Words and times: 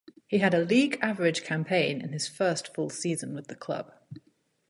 He 0.25 0.39
had 0.39 0.55
a 0.55 0.65
league-average 0.65 1.43
campaign 1.43 2.01
in 2.01 2.11
his 2.11 2.27
first 2.27 2.73
full 2.73 2.89
season 2.89 3.35
with 3.35 3.49
the 3.49 3.55
club. 3.55 3.93